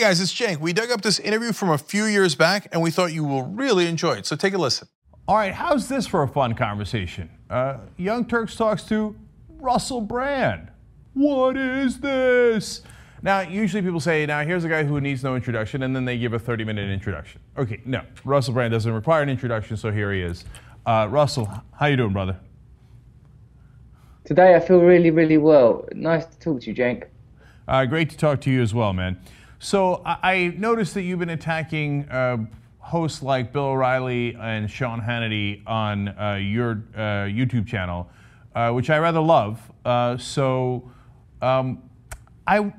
[0.00, 0.60] guys, it's Cenk.
[0.60, 3.42] We dug up this interview from a few years back and we thought you will
[3.42, 4.24] really enjoy it.
[4.24, 4.88] So take a listen.
[5.28, 7.28] All right, how's this for a fun conversation?
[7.50, 9.14] Uh, Young Turks talks to
[9.58, 10.70] Russell Brand.
[11.12, 12.80] What is this?
[13.22, 16.16] Now, usually people say, now here's a guy who needs no introduction, and then they
[16.16, 17.42] give a 30 minute introduction.
[17.58, 20.46] Okay, no, Russell Brand doesn't require an introduction, so here he is.
[20.86, 21.46] Uh, Russell,
[21.78, 22.40] how you doing, brother?
[24.24, 25.86] Today I feel really, really well.
[25.92, 27.04] Nice to talk to you, Cenk.
[27.68, 29.20] Uh, great to talk to you as well, man.
[29.62, 32.38] So I, noticed that you've been attacking uh,
[32.78, 38.08] hosts like Bill O'Reilly and Sean Hannity on uh, your uh, YouTube channel,
[38.54, 39.60] uh, which I rather love.
[39.84, 40.90] Uh, so
[41.42, 41.82] um,
[42.46, 42.72] I,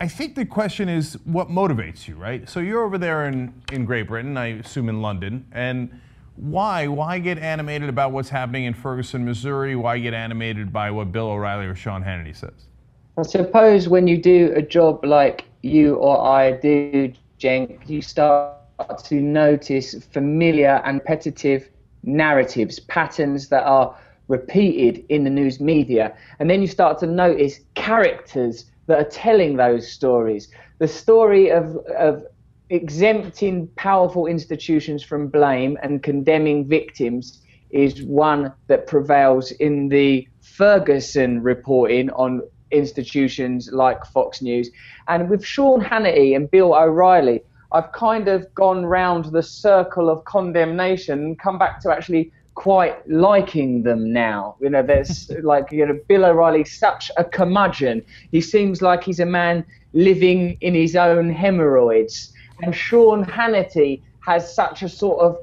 [0.00, 2.48] I think the question is what motivates you, right?
[2.48, 6.00] So you're over there in, in Great Britain, I assume in London, and
[6.36, 6.86] why?
[6.86, 9.74] Why get animated about what's happening in Ferguson, Missouri?
[9.74, 12.68] Why get animated by what Bill O'Reilly or Sean Hannity says?
[13.16, 18.56] I suppose when you do a job like you or I do, Cenk, you start
[19.04, 21.68] to notice familiar and repetitive
[22.02, 23.96] narratives, patterns that are
[24.28, 26.14] repeated in the news media.
[26.38, 30.48] And then you start to notice characters that are telling those stories.
[30.78, 32.24] The story of, of
[32.70, 41.42] exempting powerful institutions from blame and condemning victims is one that prevails in the Ferguson
[41.42, 44.70] reporting on institutions like Fox News.
[45.08, 50.24] And with Sean Hannity and Bill O'Reilly, I've kind of gone round the circle of
[50.24, 54.56] condemnation and come back to actually quite liking them now.
[54.60, 58.02] You know, there's like, you know, Bill O'Reilly's such a curmudgeon.
[58.32, 62.32] He seems like he's a man living in his own hemorrhoids.
[62.62, 65.38] And Sean Hannity has such a sort of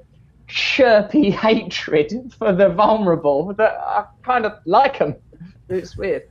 [0.47, 5.15] chirpy hatred for the vulnerable that I kind of like him.
[5.69, 6.23] It's weird.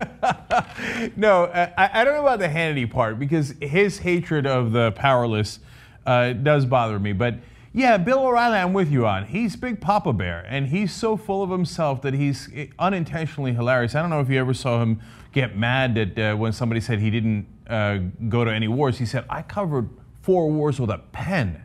[1.16, 5.58] no, I, I, don't know about the Hannity part because his hatred of the powerless
[6.06, 7.12] uh, does bother me.
[7.12, 7.36] But
[7.72, 9.26] yeah, Bill O'Reilly, I'm with you on.
[9.26, 13.96] He's Big Papa Bear, and he's so full of himself that he's unintentionally hilarious.
[13.96, 15.00] I don't know if you ever saw him
[15.32, 18.98] get mad that uh, when somebody said he didn't uh, go to any wars.
[18.98, 19.90] He said, "I covered
[20.22, 21.64] four wars with a pen."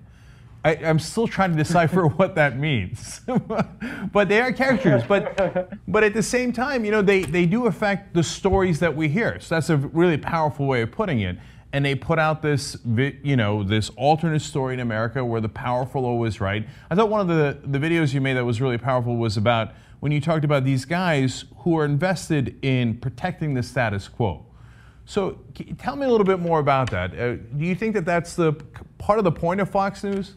[0.63, 3.21] I, am still trying to decipher what that means.
[4.11, 5.03] but they are characters.
[5.07, 8.95] But but at the same time, you know, they, they do affect the stories that
[8.95, 9.39] we hear.
[9.39, 11.37] So that's a really powerful way of putting it.
[11.71, 16.03] And they put out this, you know, this alternate story in America where the powerful
[16.03, 16.67] always right.
[16.89, 19.73] I thought one of the, the videos you made that was really powerful was about
[19.99, 24.45] when you talked about these guys who are invested in protecting the status quo.
[25.05, 25.39] So
[25.77, 27.13] tell me a little bit more about that.
[27.13, 28.53] Uh, do you think that that's the
[28.97, 30.35] part of the point of Fox News?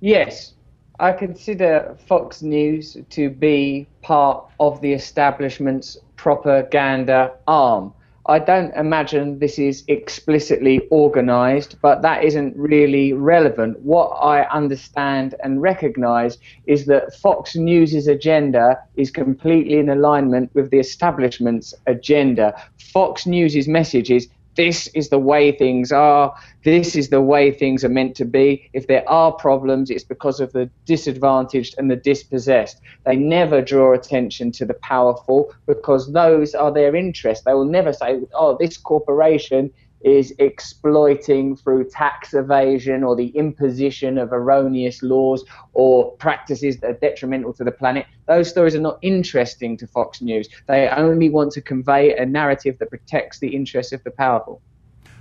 [0.00, 0.54] Yes,
[0.98, 7.92] I consider Fox News to be part of the establishment's propaganda arm.
[8.28, 13.78] I don't imagine this is explicitly organized, but that isn't really relevant.
[13.80, 20.70] What I understand and recognize is that Fox News's agenda is completely in alignment with
[20.70, 22.60] the establishment's agenda.
[22.78, 26.34] Fox News's message is this is the way things are.
[26.64, 28.68] This is the way things are meant to be.
[28.72, 32.80] If there are problems, it's because of the disadvantaged and the dispossessed.
[33.04, 37.44] They never draw attention to the powerful because those are their interests.
[37.44, 39.70] They will never say, oh, this corporation
[40.02, 46.98] is exploiting through tax evasion or the imposition of erroneous laws or practices that are
[47.00, 48.06] detrimental to the planet.
[48.26, 50.48] Those stories are not interesting to Fox News.
[50.68, 54.60] They only want to convey a narrative that protects the interests of the powerful.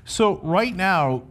[0.03, 1.23] So, right now,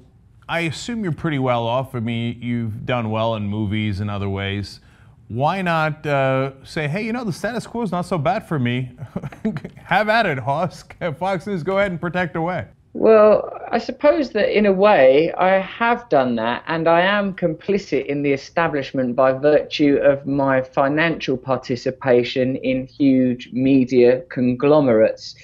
[0.49, 1.95] I assume you're pretty well off.
[1.95, 4.81] I mean, you've done well in movies and other ways.
[5.29, 8.59] Why not uh, say, hey, you know, the status quo is not so bad for
[8.59, 8.91] me?
[9.85, 10.85] Have at it, Hoss.
[11.19, 12.67] Fox News, go ahead and protect away.
[12.97, 18.07] Well, I suppose that in a way I have done that, and I am complicit
[18.07, 25.35] in the establishment by virtue of my financial participation in huge media conglomerates.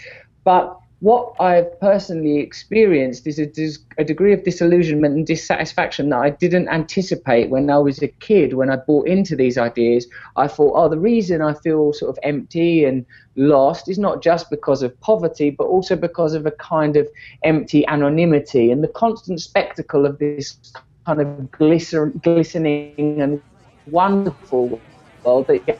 [0.44, 6.18] But what I've personally experienced is a, dis- a, degree of disillusionment and dissatisfaction that
[6.18, 8.52] I didn't anticipate when I was a kid.
[8.52, 10.06] When I bought into these ideas,
[10.36, 13.06] I thought, oh, the reason I feel sort of empty and
[13.36, 17.08] lost is not just because of poverty, but also because of a kind of
[17.44, 20.58] empty anonymity and the constant spectacle of this
[21.06, 23.40] kind of glisten- glistening and
[23.86, 24.78] wonderful
[25.24, 25.78] world that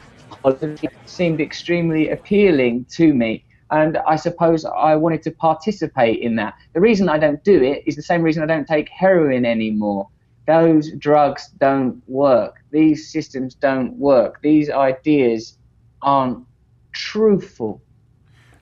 [1.05, 6.55] seemed extremely appealing to me and I suppose I wanted to participate in that.
[6.75, 10.09] The reason I don't do it is the same reason I don't take heroin anymore.
[10.47, 12.63] Those drugs don't work.
[12.73, 14.41] These systems don't work.
[14.43, 15.57] These ideas
[16.03, 16.45] aren't
[16.93, 17.81] truthful.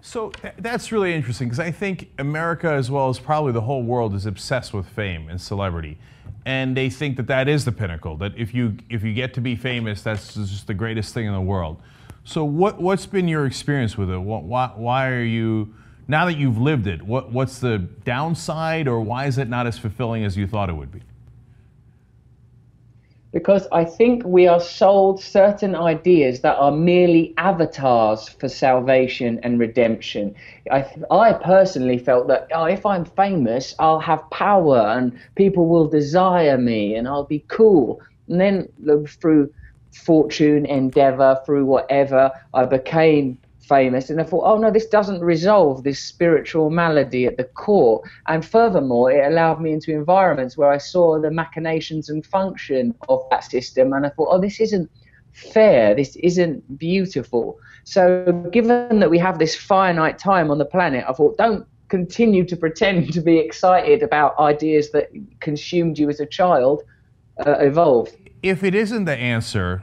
[0.00, 4.14] So that's really interesting because I think America, as well as probably the whole world,
[4.14, 5.98] is obsessed with fame and celebrity,
[6.46, 8.16] and they think that that is the pinnacle.
[8.16, 11.32] That if you if you get to be famous, that's just the greatest thing in
[11.32, 11.80] the world.
[12.28, 14.18] So what what's been your experience with it?
[14.18, 15.72] What, why why are you
[16.06, 17.02] now that you've lived it?
[17.02, 20.74] What what's the downside, or why is it not as fulfilling as you thought it
[20.74, 21.00] would be?
[23.32, 29.60] because I think we are sold certain ideas that are merely avatars for salvation and
[29.60, 30.34] redemption.
[30.70, 35.86] I, I personally felt that oh, if I'm famous, I'll have power and people will
[35.86, 38.00] desire me and I'll be cool.
[38.28, 38.68] And then
[39.06, 39.52] through
[39.92, 43.38] fortune, endeavor, through whatever, I became
[43.68, 44.10] famous.
[44.10, 48.02] And I thought, oh no, this doesn't resolve this spiritual malady at the core.
[48.26, 53.22] And furthermore, it allowed me into environments where I saw the machinations and function of
[53.30, 53.92] that system.
[53.92, 54.90] And I thought, oh, this isn't
[55.32, 55.94] fair.
[55.94, 57.58] This isn't beautiful.
[57.84, 62.44] So, given that we have this finite time on the planet, I thought, don't continue
[62.44, 65.08] to pretend to be excited about ideas that
[65.40, 66.82] consumed you as a child.
[67.46, 68.08] Uh, evolve.
[68.42, 69.82] If it isn't the answer,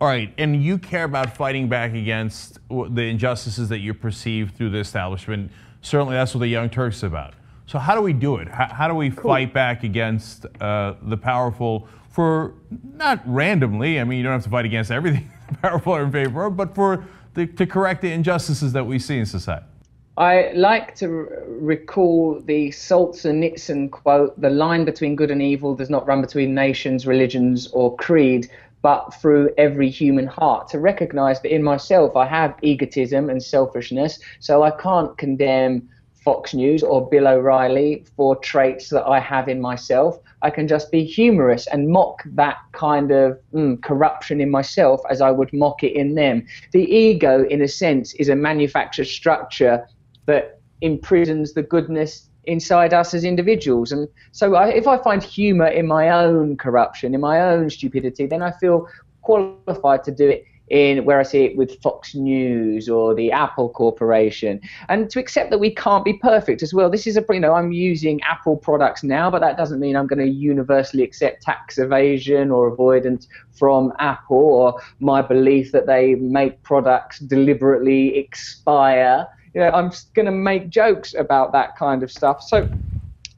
[0.00, 4.70] all right, and you care about fighting back against the injustices that you perceive through
[4.70, 5.50] the establishment.
[5.80, 7.34] Certainly, that's what the Young Turks is about.
[7.66, 8.48] So, how do we do it?
[8.48, 9.30] How, how do we cool.
[9.30, 12.54] fight back against uh, the powerful for
[12.94, 13.98] not randomly?
[13.98, 15.30] I mean, you don't have to fight against everything
[15.62, 19.18] powerful are in favor of, but for the, to correct the injustices that we see
[19.18, 19.66] in society.
[20.18, 26.06] I like to recall the Solzhenitsyn quote the line between good and evil does not
[26.06, 28.50] run between nations, religions, or creed,
[28.82, 34.18] but through every human heart to recognize that in myself I have egotism and selfishness,
[34.38, 39.62] so I can't condemn Fox News or Bill O'Reilly for traits that I have in
[39.62, 40.18] myself.
[40.42, 45.22] I can just be humorous and mock that kind of mm, corruption in myself as
[45.22, 46.46] I would mock it in them.
[46.72, 49.86] The ego, in a sense, is a manufactured structure
[50.26, 53.92] that imprisons the goodness inside us as individuals.
[53.92, 58.26] And so I, if I find humor in my own corruption, in my own stupidity,
[58.26, 58.88] then I feel
[59.22, 63.68] qualified to do it in where I see it with Fox News or the Apple
[63.68, 64.58] Corporation,
[64.88, 66.88] and to accept that we can't be perfect as well.
[66.88, 70.06] This is a you know I'm using Apple products now, but that doesn't mean I'm
[70.06, 76.14] going to universally accept tax evasion or avoidance from Apple or my belief that they
[76.14, 82.10] make products deliberately expire you know, I'm going to make jokes about that kind of
[82.10, 82.42] stuff.
[82.42, 82.68] So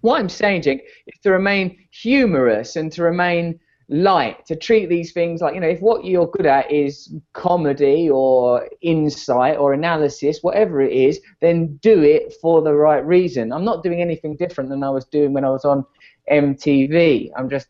[0.00, 3.58] what I'm saying, Cenk, is to remain humorous and to remain
[3.88, 8.08] light, to treat these things like, you know, if what you're good at is comedy
[8.10, 13.52] or insight or analysis, whatever it is, then do it for the right reason.
[13.52, 15.84] I'm not doing anything different than I was doing when I was on
[16.30, 17.30] MTV.
[17.36, 17.68] I'm just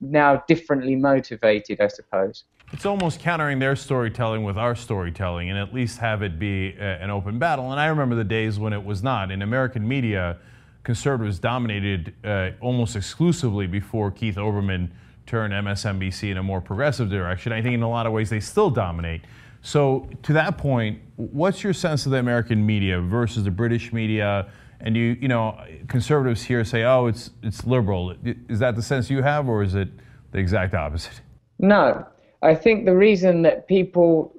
[0.00, 2.44] now differently motivated, I suppose.
[2.74, 7.00] It's almost countering their storytelling with our storytelling and at least have it be a,
[7.00, 7.70] an open battle.
[7.70, 9.30] And I remember the days when it was not.
[9.30, 10.38] In American media,
[10.82, 14.90] conservatives dominated uh, almost exclusively before Keith Olbermann
[15.24, 17.52] turned MSNBC in a more progressive direction.
[17.52, 19.20] I think in a lot of ways they still dominate.
[19.62, 24.50] So, to that point, what's your sense of the American media versus the British media?
[24.80, 28.16] And you, you know, conservatives here say, "Oh, it's it's liberal."
[28.48, 29.88] Is that the sense you have, or is it
[30.32, 31.20] the exact opposite?
[31.60, 32.04] No,
[32.44, 34.34] I think the reason that people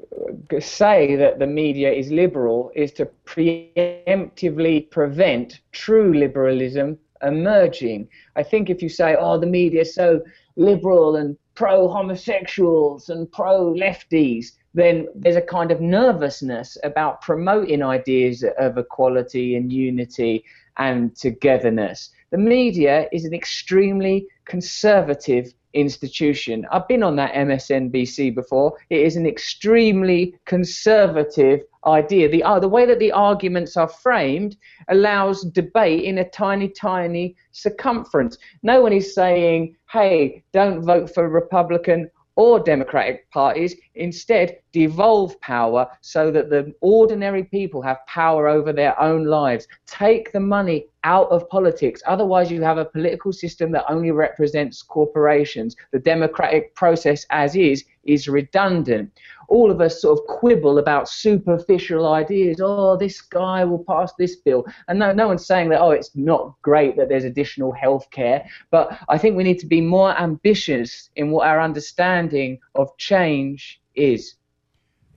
[0.56, 8.08] uh, say that the media is liberal is to preemptively prevent true liberalism emerging.
[8.36, 10.22] I think if you say, oh, the media is so
[10.56, 17.82] liberal and pro homosexuals and pro lefties, then there's a kind of nervousness about promoting
[17.82, 20.44] ideas of equality and unity
[20.78, 22.12] and togetherness.
[22.30, 26.66] The media is an extremely conservative institution.
[26.72, 28.78] I've been on that MSNBC before.
[28.90, 32.30] It is an extremely conservative idea.
[32.30, 37.36] The, uh, the way that the arguments are framed allows debate in a tiny, tiny
[37.52, 38.38] circumference.
[38.64, 45.88] No one is saying, hey, don't vote for Republican or Democratic parties instead devolve power
[46.02, 49.68] so that the ordinary people have power over their own lives.
[49.86, 52.02] Take the money out of politics.
[52.08, 55.76] Otherwise, you have a political system that only represents corporations.
[55.92, 59.12] The democratic process, as is, is redundant
[59.48, 62.60] all of us sort of quibble about superficial ideas.
[62.62, 64.66] Oh, this guy will pass this bill.
[64.88, 68.48] And no, no one's saying that, oh, it's not great that there's additional health care.
[68.72, 73.82] But I think we need to be more ambitious in what our understanding of change
[73.96, 74.36] is.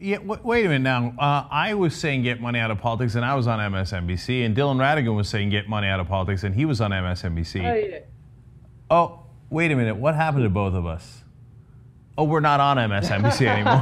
[0.01, 1.13] Yeah, wait a minute now.
[1.19, 4.57] Uh, I was saying get money out of politics, and I was on MSNBC, and
[4.57, 7.69] Dylan Ratigan was saying get money out of politics, and he was on MSNBC.
[7.69, 7.99] Oh, yeah.
[8.91, 9.97] Oh, wait a minute.
[9.97, 11.25] What happened to both of us?
[12.19, 13.81] Oh, we're not on MSNBC anymore.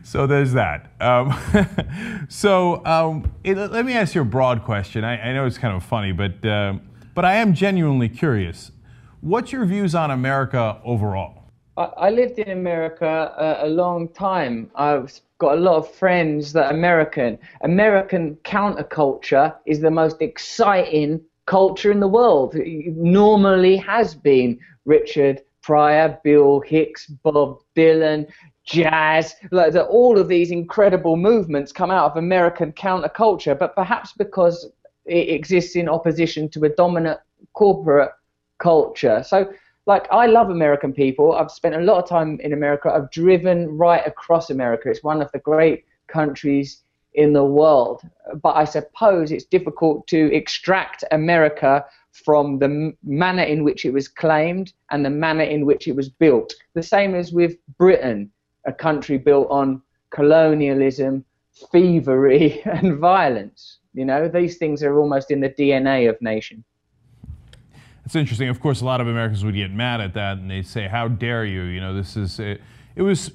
[0.02, 0.90] so there's that.
[0.98, 5.04] Um, so um, it, let me ask you a broad question.
[5.04, 6.78] I, I know it's kind of funny, but uh,
[7.14, 8.72] but I am genuinely curious.
[9.20, 11.42] What's your views on America overall?
[11.76, 14.70] I, lived in America a, a long time.
[14.76, 17.36] I've got a lot of friends that American.
[17.62, 22.54] American counterculture is the most exciting culture in the world.
[22.54, 28.26] It normally has been Richard Pryor, Bill Hicks, Bob Dylan,
[28.64, 34.70] jazz, like all of these incredible movements come out of American counterculture, but perhaps because
[35.04, 37.20] it exists in opposition to a dominant
[37.52, 38.10] corporate
[38.58, 39.22] culture.
[39.22, 39.52] So,
[39.86, 41.34] like, I love American people.
[41.34, 42.90] I've spent a lot of time in America.
[42.90, 44.88] I've driven right across America.
[44.88, 48.00] It's one of the great countries in the world.
[48.42, 54.06] But I suppose it's difficult to extract America from the manner in which it was
[54.06, 56.54] claimed and the manner in which it was built.
[56.74, 58.30] The same as with Britain,
[58.66, 61.24] a country built on colonialism,
[61.72, 63.78] thievery, and violence.
[63.94, 66.64] You know, these things are almost in the DNA of nation.
[68.04, 68.48] It's interesting.
[68.48, 71.08] Of course, a lot of Americans would get mad at that, and they'd say, "How
[71.08, 72.60] dare you?" You know, this is it,
[72.96, 73.32] it was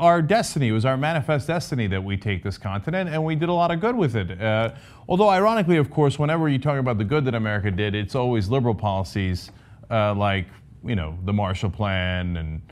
[0.00, 0.68] our destiny.
[0.68, 3.70] It was our manifest destiny that we take this continent, and we did a lot
[3.70, 4.40] of good with it.
[4.40, 4.70] Uh,
[5.08, 8.48] although, ironically, of course, whenever you talk about the good that America did, it's always
[8.48, 9.52] liberal policies
[9.90, 10.46] uh, like
[10.82, 12.62] you know the Marshall Plan and.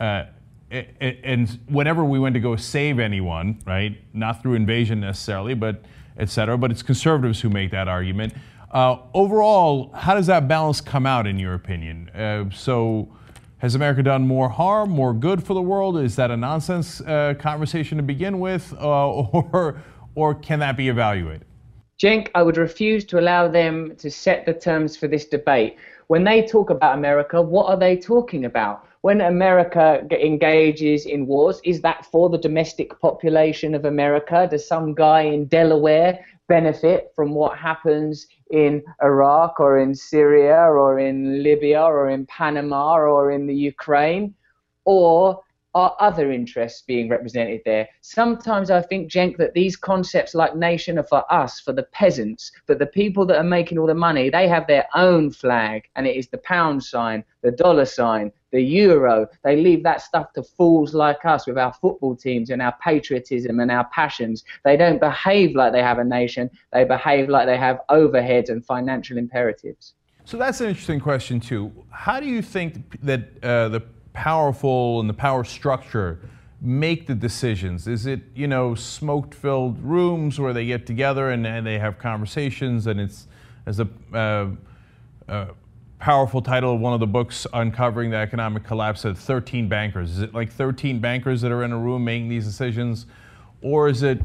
[0.00, 0.24] Uh,
[0.70, 5.82] and whenever we went to go save anyone, right, not through invasion necessarily, but
[6.16, 8.32] et cetera, but it's conservatives who make that argument.
[8.70, 12.08] Uh, overall, how does that balance come out in your opinion?
[12.10, 13.08] Uh, so,
[13.60, 15.98] has America done more harm, more good for the world?
[15.98, 19.82] Is that a nonsense uh, conversation to begin with, uh, or
[20.14, 21.44] or can that be evaluated?
[22.02, 25.76] Cenk, I would refuse to allow them to set the terms for this debate.
[26.06, 28.86] When they talk about America, what are they talking about?
[29.02, 34.48] When America engages in wars, is that for the domestic population of America?
[34.50, 40.98] Does some guy in Delaware benefit from what happens in Iraq or in Syria or
[40.98, 44.34] in Libya or in Panama or in the Ukraine?
[44.84, 45.40] Or
[45.74, 47.88] are other interests being represented there?
[48.00, 52.50] Sometimes I think, Cenk, that these concepts like nation are for us, for the peasants,
[52.66, 56.06] but the people that are making all the money, they have their own flag, and
[56.06, 59.28] it is the pound sign, the dollar sign, the euro.
[59.44, 63.60] They leave that stuff to fools like us with our football teams and our patriotism
[63.60, 64.44] and our passions.
[64.64, 68.64] They don't behave like they have a nation, they behave like they have overheads and
[68.64, 69.94] financial imperatives.
[70.24, 71.72] So that's an interesting question, too.
[71.90, 76.20] How do you think that uh, the powerful and the power structure
[76.60, 77.86] make the decisions?
[77.86, 81.98] Is it, you know, smoke filled rooms where they get together and, and, they have
[81.98, 83.26] conversations and it's
[83.66, 84.46] as a uh,
[85.28, 85.46] uh,
[85.98, 90.12] powerful title of one of the books uncovering the economic collapse of 13 bankers?
[90.12, 93.06] Is it like 13 bankers that are in a room making these decisions?
[93.62, 94.20] Or is it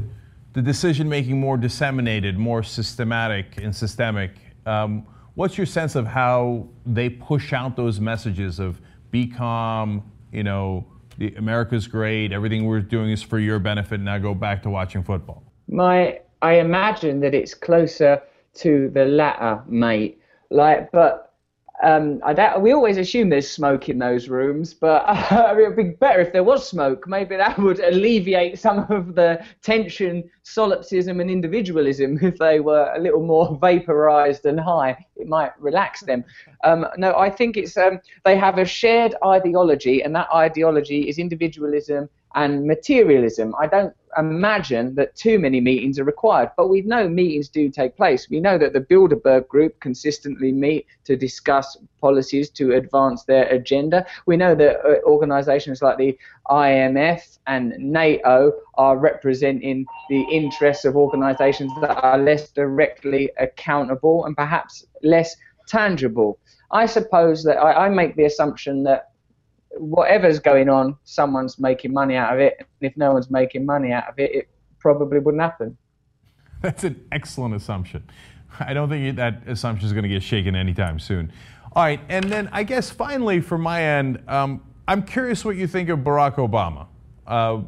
[0.54, 4.32] the decision making more disseminated, more systematic and systemic?
[4.64, 8.80] Um, what's your sense of how they push out those messages of
[9.16, 10.86] be calm, you know,
[11.18, 15.02] the, America's great, everything we're doing is for your benefit, now go back to watching
[15.02, 15.42] football?
[15.68, 18.20] My, I imagine that it's closer
[18.54, 20.20] to the latter, mate.
[20.50, 21.25] Like, but
[21.82, 25.76] um, I we always assume there's smoke in those rooms, but uh, I mean, it'd
[25.76, 27.06] be better if there was smoke.
[27.06, 33.00] Maybe that would alleviate some of the tension, solipsism, and individualism if they were a
[33.00, 35.04] little more vaporized and high.
[35.16, 36.24] It might relax them.
[36.64, 41.18] Um, no, I think it's um, they have a shared ideology, and that ideology is
[41.18, 43.54] individualism and materialism.
[43.60, 47.96] I don't imagine that too many meetings are required, but we know meetings do take
[47.96, 48.28] place.
[48.30, 54.06] We know that the Bilderberg Group consistently meet to discuss policies to advance their agenda.
[54.26, 56.16] We know that uh, organizations like the
[56.48, 64.36] IMF and NATO are representing the interests of organizations that are less directly accountable and
[64.36, 66.38] perhaps less tangible.
[66.70, 69.10] I suppose that I, I make the assumption that
[69.78, 72.56] whatever's going on, someone's making money out of it.
[72.58, 75.76] And if no one's making money out of it, it probably wouldn't happen.
[76.62, 78.04] That's an excellent assumption.
[78.58, 81.32] I don't think that assumption is going to get shaken anytime soon.
[81.72, 85.66] All right, and then I guess finally, from my end, um, I'm curious what you
[85.66, 86.86] think of Barack Obama.
[87.26, 87.62] Uh,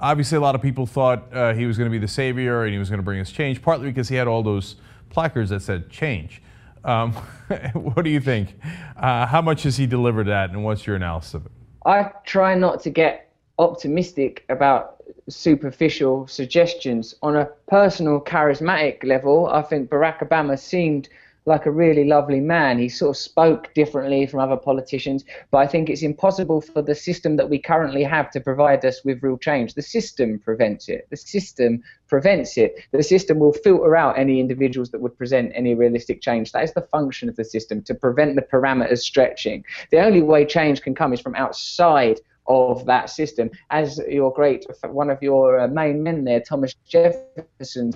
[0.00, 2.72] obviously, a lot of people thought uh, he was going to be the savior and
[2.72, 4.76] he was going to bring us change, partly because he had all those
[5.10, 6.42] placards that said change.
[6.84, 7.12] Um,
[7.72, 8.56] what do you think?
[8.96, 11.52] Uh, how much has he delivered that, and what's your analysis of it?
[11.86, 17.14] I try not to get optimistic about superficial suggestions.
[17.22, 21.08] On a personal, charismatic level, I think Barack Obama seemed
[21.48, 22.78] like a really lovely man.
[22.78, 26.94] He sort of spoke differently from other politicians, but I think it's impossible for the
[26.94, 29.74] system that we currently have to provide us with real change.
[29.74, 31.08] The system prevents it.
[31.10, 32.76] The system prevents it.
[32.92, 36.52] The system will filter out any individuals that would present any realistic change.
[36.52, 39.64] That is the function of the system to prevent the parameters stretching.
[39.90, 43.50] The only way change can come is from outside of that system.
[43.70, 47.92] As your great, one of your uh, main men there, Thomas Jefferson,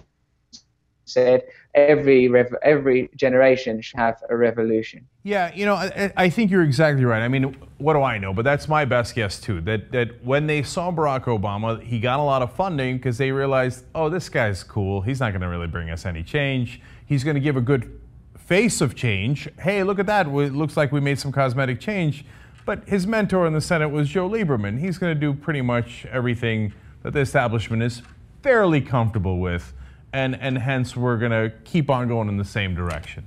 [1.04, 1.42] said
[1.74, 5.06] every rev- every generation should have a revolution.
[5.22, 7.22] Yeah, you know, I, I, think you're exactly right.
[7.22, 8.32] I mean, what do I know?
[8.32, 9.60] But that's my best guess too.
[9.62, 13.32] That that when they saw Barack Obama, he got a lot of funding because they
[13.32, 15.00] realized, oh, this guy's cool.
[15.00, 16.80] He's not going to really bring us any change.
[17.06, 18.00] He's going to give a good
[18.36, 19.48] face of change.
[19.60, 20.26] Hey, look at that.
[20.26, 22.24] It looks like we made some cosmetic change.
[22.64, 24.78] But his mentor in the Senate was Joe Lieberman.
[24.78, 28.02] He's going to do pretty much everything that the establishment is
[28.42, 29.72] fairly comfortable with
[30.12, 33.26] and, and hence we're going to keep on going in the same direction.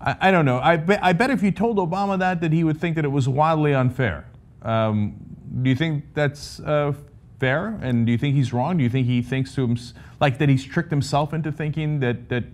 [0.00, 0.58] I, I don't know.
[0.58, 3.12] I, be, I bet if you told Obama that, that he would think that it
[3.12, 4.26] was wildly unfair.
[4.62, 5.14] Um,
[5.62, 6.92] do you think that's uh,
[7.38, 7.78] fair?
[7.82, 8.76] And do you think he's wrong?
[8.76, 9.78] Do you think he thinks to him
[10.20, 12.44] like that he's tricked himself into thinking that that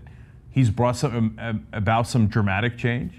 [0.50, 3.12] he's brought some um, um, about some dramatic change?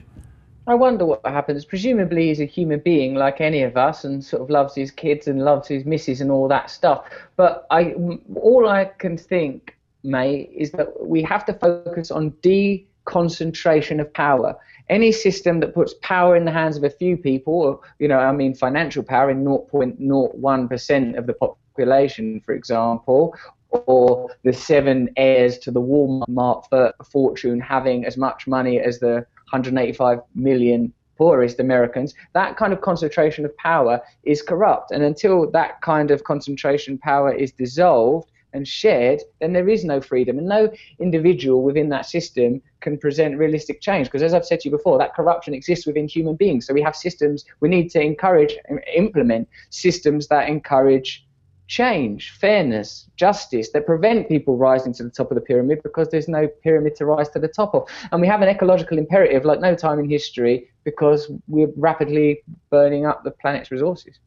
[0.66, 1.64] I wonder what happens.
[1.64, 5.28] Presumably, he's a human being like any of us, and sort of loves his kids
[5.28, 7.06] and loves his missus and all that stuff.
[7.38, 7.94] But I,
[8.36, 14.56] all I can think May, is that we have to focus on deconcentration of power.
[14.90, 18.20] Any system that puts power in the hands of a few people, or, you know,
[18.20, 23.36] I mean financial power in 0.01% of the population, for example,
[23.70, 30.20] or the seven heirs to the Walmart fortune having as much money as the 185
[30.36, 34.92] million poorest Americans, that kind of concentration of power is corrupt.
[34.92, 40.02] And until that kind of concentration power is dissolved, and shared, then there is no
[40.02, 40.38] freedom.
[40.38, 44.08] And no individual within that system can present realistic change.
[44.08, 46.68] Because as I've said to you before, that corruption exists within human beings.
[46.68, 48.58] So we have systems, we need to encourage,
[48.94, 51.26] implement systems that encourage
[51.68, 56.30] change, fairness, justice, that prevent people rising to the top of the pyramid because there's
[56.30, 57.88] no pyramid to rise to the top of.
[58.12, 63.06] And we have an ecological imperative like no time in history because we're rapidly burning
[63.06, 64.18] up the planet's resources.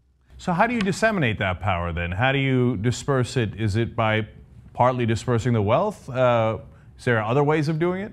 [0.41, 2.13] So, how do you disseminate that power then?
[2.13, 3.61] How do you disperse it?
[3.61, 4.27] Is it by
[4.73, 6.09] partly dispersing the wealth?
[6.09, 6.61] Uh,
[6.99, 8.13] is there other ways of doing it?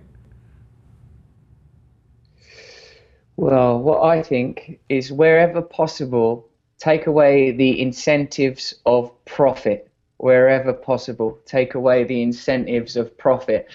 [3.37, 9.89] Well, what I think is wherever possible, take away the incentives of profit.
[10.17, 13.69] Wherever possible, take away the incentives of profit.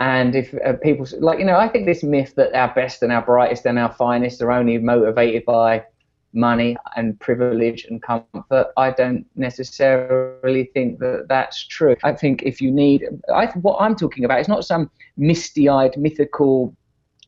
[0.00, 3.12] And if uh, people, like, you know, I think this myth that our best and
[3.12, 5.84] our brightest and our finest are only motivated by
[6.32, 8.68] money and privilege and comfort.
[8.76, 11.96] I don't necessarily think that that's true.
[12.02, 16.74] I think if you need, I, what I'm talking about is not some misty-eyed, mythical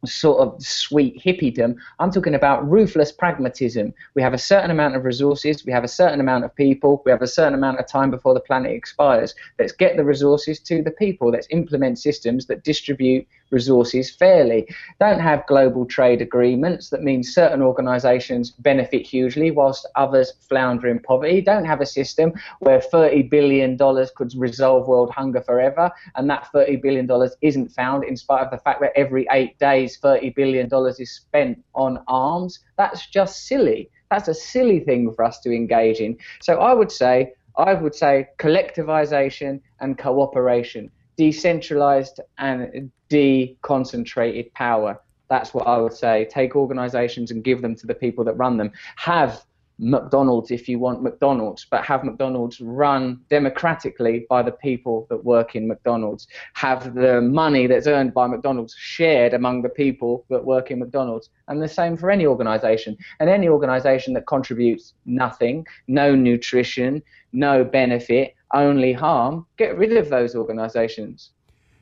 [0.07, 1.77] sort of sweet hippiedom.
[1.99, 3.93] I'm talking about ruthless pragmatism.
[4.15, 7.11] We have a certain amount of resources, we have a certain amount of people, we
[7.11, 9.35] have a certain amount of time before the planet expires.
[9.59, 11.31] Let's get the resources to the people.
[11.31, 14.69] Let's implement systems that distribute resources fairly.
[15.01, 20.99] Don't have global trade agreements that mean certain organizations benefit hugely whilst others flounder in
[20.99, 21.41] poverty.
[21.41, 23.79] Don't have a system where $30 billion
[24.17, 27.09] could resolve world hunger forever and that $30 billion
[27.41, 31.63] isn't found in spite of the fact that every eight days $30 billion is spent
[31.75, 32.61] on arms.
[32.77, 33.91] That's just silly.
[34.11, 36.17] That's a silly thing for us to engage in.
[36.41, 45.01] So I would say, I would say collectivization and cooperation, decentralized and deconcentrated power.
[45.29, 46.29] That's what I would say.
[46.31, 48.73] Take organizations and give them to the people that run them.
[48.97, 49.43] Have
[49.79, 55.57] McDonald's if you want McDonald's, but have McDonald's run democratically by the people that work
[55.57, 56.29] in McDonald's.
[56.55, 61.31] Have the money that's earned by McDonald's shared among the people that work in McDonald's.
[61.49, 62.97] And the same for any organization.
[63.21, 70.09] And any organization that contributes nothing, no nutrition, no benefit, only harm, get rid of
[70.09, 71.34] those organizations.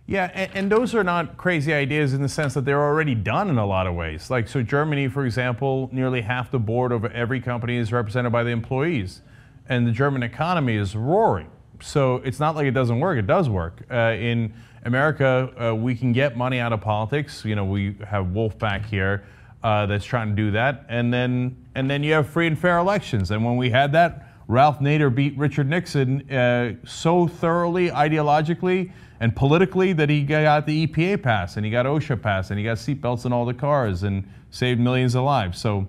[0.06, 3.48] Yeah, and, and, those are not crazy ideas in the sense that they're already done
[3.48, 4.30] in a lot of ways.
[4.30, 8.42] Like, so Germany, for example, nearly half the board of every company is represented by
[8.42, 9.20] the employees,
[9.68, 11.50] and the German economy is roaring.
[11.80, 13.82] So it's not like it doesn't work, it does work.
[13.90, 14.52] Uh, in
[14.84, 17.44] America, uh, we can get money out of politics.
[17.44, 19.24] You know, we have Wolf PAC here
[19.62, 20.84] uh, that's trying to do that.
[20.88, 23.30] And then, and then you have free and fair elections.
[23.30, 29.36] And when we had that, Ralph Nader beat Richard Nixon uh, so thoroughly, ideologically, and
[29.36, 32.76] politically that he got the EPA pass and he got OSHA pass and he got
[32.76, 35.60] seatbelts in all the cars and saved millions of lives.
[35.60, 35.86] So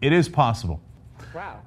[0.00, 0.80] it is possible.
[1.32, 1.60] Wow.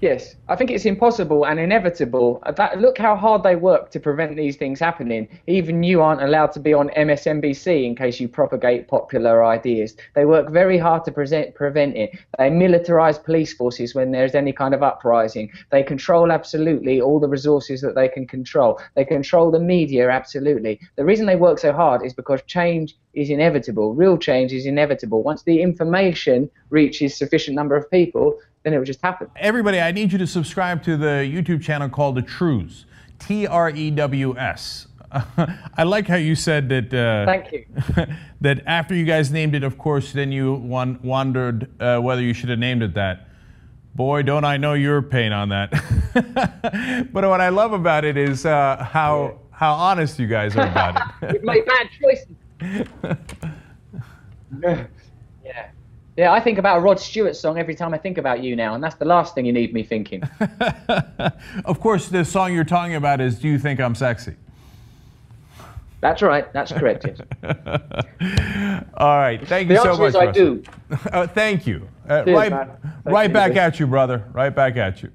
[0.00, 2.42] Yes, I think it's impossible and inevitable.
[2.44, 5.28] Uh, That, look how hard they work to prevent these things happening.
[5.46, 9.94] Even you aren't allowed to be on MSNBC in case you propagate popular ideas.
[10.14, 12.18] They work very hard to present, prevent it.
[12.38, 15.50] They militarize police forces when there's any kind of uprising.
[15.70, 18.80] They control absolutely all the resources that they can control.
[18.96, 20.80] They control the media absolutely.
[20.96, 23.94] The reason they work so hard is because change is inevitable.
[23.94, 25.22] Real change is inevitable.
[25.22, 29.28] Once the information reaches sufficient number of people, then it will just happen.
[29.36, 32.84] Everybody, I need you to subscribe to the YouTube channel called The Trews.
[33.18, 34.86] T R E W S.
[35.76, 36.94] I like how you said that.
[36.94, 37.66] Uh, Thank you.
[38.40, 42.32] that after you guys named it, of course, then you wan- wondered uh, whether you
[42.32, 43.28] should have named it that.
[43.94, 45.72] Boy, don't I know your pain on that.
[47.12, 51.12] but what I love about it is uh, how how honest you guys are about
[51.22, 51.32] it.
[51.32, 52.28] We've made bad choices.
[56.16, 56.32] Yeah.
[56.32, 58.82] I think about a Rod Stewart song every time I think about you now, and
[58.82, 60.22] that's the last thing you need me thinking.
[61.64, 64.34] of course, the song you're talking about is "Do You Think I'm Sexy."
[66.00, 66.50] That's right.
[66.54, 67.04] That's correct.
[67.06, 67.20] Yes.
[68.96, 70.54] All right, thank The you so answer is I Russell.
[70.56, 70.62] do.
[71.12, 71.86] Uh, thank you.
[72.08, 72.70] Uh, Cheers, right, man.
[73.04, 74.24] Right back at you, brother.
[74.32, 75.10] Right back at you.